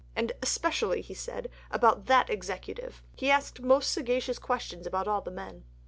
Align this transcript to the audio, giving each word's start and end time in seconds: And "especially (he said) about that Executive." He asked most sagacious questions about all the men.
And 0.15 0.31
"especially 0.41 1.01
(he 1.01 1.13
said) 1.13 1.47
about 1.69 2.07
that 2.07 2.27
Executive." 2.27 3.03
He 3.15 3.29
asked 3.29 3.61
most 3.61 3.91
sagacious 3.91 4.39
questions 4.39 4.87
about 4.87 5.07
all 5.07 5.21
the 5.21 5.29
men. 5.29 5.63